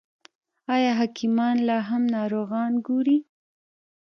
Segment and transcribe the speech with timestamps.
[0.73, 3.17] آیا حکیمان لا هم ناروغان ګوري؟